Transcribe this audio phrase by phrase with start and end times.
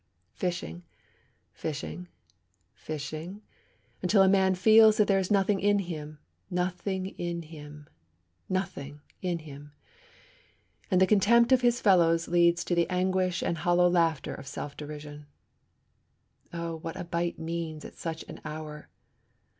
[0.33, 0.81] Fishing,
[1.53, 2.07] fishing,
[2.73, 3.43] fishing,
[4.01, 6.17] until a man feels that there is nothing in him,
[6.49, 7.87] nothing in him,
[8.49, 9.73] nothing in him;
[10.89, 14.75] and the contempt of his fellows leads to the anguish and hollow laughter of self
[14.75, 15.27] derision.
[16.51, 18.89] Oh, what a bite means at such an hour!